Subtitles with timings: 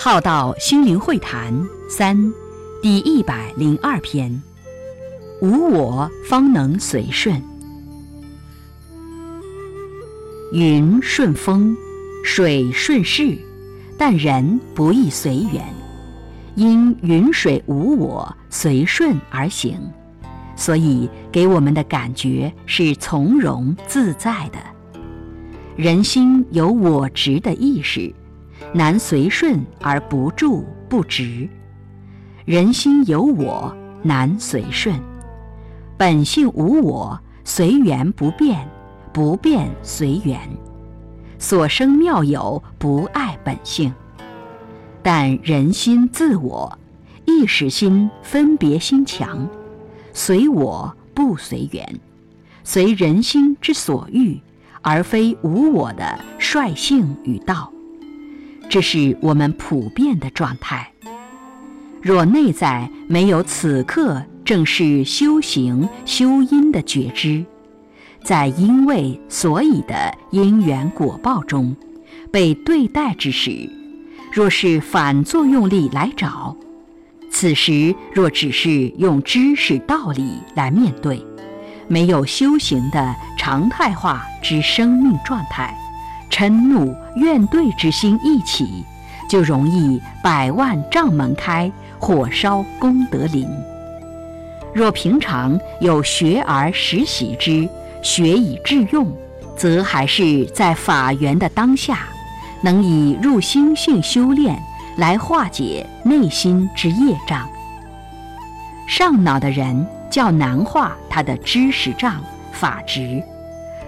[0.00, 1.52] 浩道心灵会谈
[1.90, 2.32] 三，
[2.80, 4.40] 第一百零二篇：
[5.42, 7.42] 无我方能随顺。
[10.52, 11.76] 云顺风，
[12.24, 13.36] 水顺势，
[13.98, 15.64] 但人不易随缘，
[16.54, 19.80] 因云水无我，随顺而行，
[20.54, 24.58] 所以给我们的感觉是从容自在的。
[25.74, 28.14] 人心有我执的意识。
[28.72, 31.48] 难随顺而不住不直，
[32.44, 34.98] 人心有我难随顺，
[35.96, 38.68] 本性无我随缘不变，
[39.12, 40.38] 不变随缘，
[41.38, 43.92] 所生妙有不爱本性。
[45.02, 46.78] 但人心自我，
[47.24, 49.48] 意识心分别心强，
[50.12, 52.00] 随我不随缘，
[52.64, 54.38] 随人心之所欲，
[54.82, 57.72] 而非无我的率性与道。
[58.68, 60.90] 这是我们普遍的状态。
[62.02, 67.44] 若内在没有此刻正是修行修因的觉知，
[68.22, 71.74] 在因为所以的因缘果报中
[72.30, 73.68] 被对待之时，
[74.32, 76.56] 若是反作用力来找，
[77.30, 81.24] 此时若只是用知识道理来面对，
[81.88, 85.74] 没有修行的常态化之生命状态。
[86.38, 88.84] 嗔怒怨怼之心一起，
[89.28, 93.44] 就容易百万丈门开，火烧功德林。
[94.72, 97.68] 若平常有学而时习之，
[98.02, 99.12] 学以致用，
[99.56, 102.06] 则还是在法缘的当下，
[102.60, 104.56] 能以入心性修炼
[104.96, 107.48] 来化解内心之业障。
[108.86, 112.22] 上脑的人较难化他的知识障
[112.52, 113.20] 法执，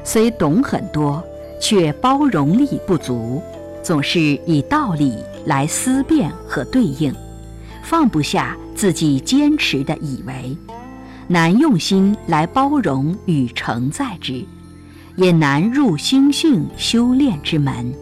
[0.02, 1.24] 虽懂很多。
[1.60, 3.42] 却包容力不足，
[3.82, 7.14] 总是以道理来思辨和对应，
[7.82, 10.56] 放不下自己坚持的以为，
[11.28, 14.44] 难用心来包容与承载之，
[15.16, 17.92] 也难入心性修炼之门。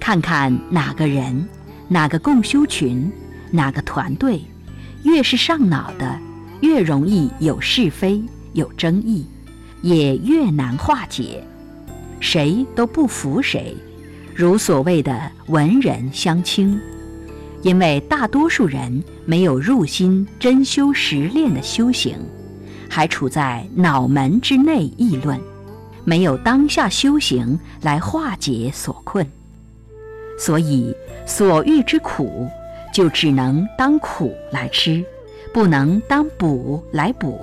[0.00, 1.48] 看看哪个人、
[1.88, 3.10] 哪个共修群、
[3.50, 4.42] 哪个团队，
[5.02, 6.18] 越是上脑的，
[6.60, 8.22] 越容易有是非、
[8.52, 9.24] 有争议，
[9.82, 11.42] 也越难化解。
[12.24, 13.76] 谁都不服谁，
[14.34, 16.80] 如所谓的文人相轻，
[17.60, 22.16] 因为大多数人没有入心真修实练的修行，
[22.88, 25.38] 还处在脑门之内议论，
[26.02, 29.24] 没有当下修行来化解所困，
[30.38, 30.96] 所以
[31.26, 32.48] 所遇之苦
[32.94, 35.04] 就只能当苦来吃，
[35.52, 37.38] 不能当补来补，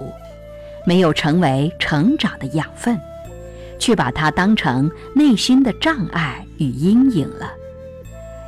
[0.87, 2.99] 没有成为成长的养分。
[3.81, 7.51] 却把它当成内心的障碍与阴影了。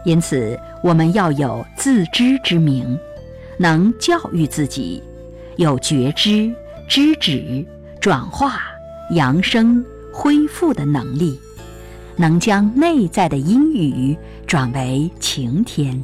[0.06, 2.96] 因此，我们要有自知之明，
[3.58, 5.02] 能教育自己，
[5.56, 6.54] 有觉知、
[6.88, 7.66] 知止、
[8.00, 8.62] 转化、
[9.12, 9.84] 扬升、
[10.14, 11.40] 恢复的能力，
[12.16, 16.00] 能将内在的阴雨转为晴天。